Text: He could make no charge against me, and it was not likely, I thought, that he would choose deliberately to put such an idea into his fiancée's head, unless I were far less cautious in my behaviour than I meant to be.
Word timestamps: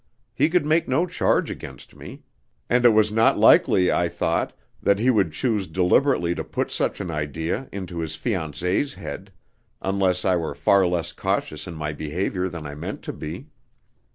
He 0.33 0.49
could 0.49 0.65
make 0.65 0.87
no 0.87 1.05
charge 1.05 1.51
against 1.51 1.95
me, 1.95 2.23
and 2.71 2.85
it 2.85 2.89
was 2.89 3.11
not 3.11 3.37
likely, 3.37 3.91
I 3.91 4.09
thought, 4.09 4.51
that 4.81 4.97
he 4.97 5.11
would 5.11 5.31
choose 5.31 5.67
deliberately 5.67 6.33
to 6.33 6.43
put 6.43 6.71
such 6.71 6.99
an 7.01 7.11
idea 7.11 7.69
into 7.71 7.99
his 7.99 8.17
fiancée's 8.17 8.95
head, 8.95 9.31
unless 9.79 10.25
I 10.25 10.37
were 10.37 10.55
far 10.55 10.87
less 10.87 11.13
cautious 11.13 11.67
in 11.67 11.75
my 11.75 11.93
behaviour 11.93 12.49
than 12.49 12.65
I 12.65 12.73
meant 12.73 13.03
to 13.03 13.13
be. 13.13 13.49